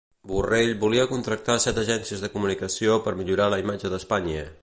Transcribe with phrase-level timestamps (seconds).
[0.29, 4.43] Borrell volia contractar set agències de comunicació per millorar la imatge d'Espanya.